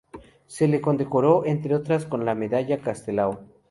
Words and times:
Se 0.47 0.67
le 0.67 0.81
condecoró, 0.81 1.45
entre 1.45 1.75
otras, 1.75 2.05
con 2.07 2.25
la 2.25 2.33
Medalla 2.33 2.79
Castelao. 2.81 3.41